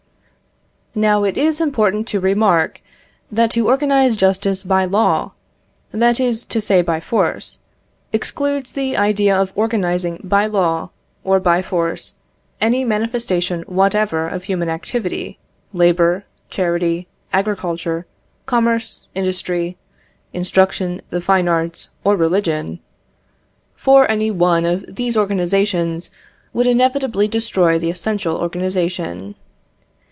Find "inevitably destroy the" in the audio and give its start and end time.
26.67-27.89